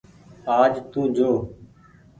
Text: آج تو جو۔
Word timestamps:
آج 0.59 0.73
تو 0.91 1.01
جو۔ 1.15 1.31